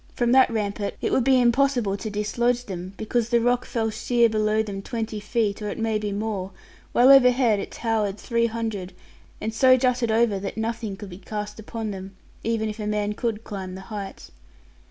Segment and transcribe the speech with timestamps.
[0.15, 4.29] From that rampart it would be impossible to dislodge them, because the rock fell sheer
[4.29, 6.49] below them twenty feet, or it may be more;
[6.91, 8.93] while overhead it towered three hundred,
[9.39, 13.13] and so jutted over that nothing could be cast upon them; even if a man
[13.13, 14.31] could climb the height.